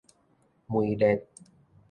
[0.65, 1.27] 梅列